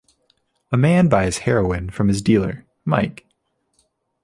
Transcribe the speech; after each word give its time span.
A 0.71 0.77
man 0.77 1.09
buys 1.09 1.37
heroin 1.37 1.91
from 1.91 2.07
his 2.07 2.23
dealer, 2.23 2.65
Mike. 2.85 3.23